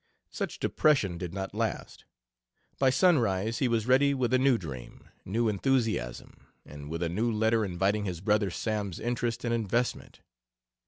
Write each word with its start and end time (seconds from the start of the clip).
Such 0.31 0.57
depression 0.57 1.19
did 1.19 1.31
not 1.31 1.53
last; 1.53 2.05
by 2.79 2.89
sunrise 2.89 3.59
he 3.59 3.67
was 3.67 3.85
ready 3.85 4.15
with 4.15 4.33
a 4.33 4.39
new 4.39 4.57
dream, 4.57 5.07
new 5.25 5.47
enthusiasm, 5.47 6.47
and 6.65 6.89
with 6.89 7.03
a 7.03 7.07
new 7.09 7.31
letter 7.31 7.63
inviting 7.63 8.05
his 8.05 8.19
"brother 8.19 8.49
Sam's" 8.49 8.99
interest 8.99 9.45
and 9.45 9.53
investment. 9.53 10.21